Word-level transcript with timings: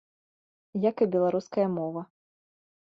Як 0.89 0.95
і 1.07 1.09
беларуская 1.17 1.67
мова. 1.77 2.01